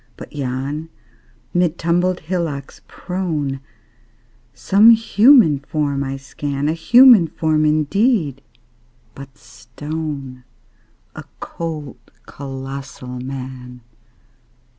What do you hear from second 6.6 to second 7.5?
A human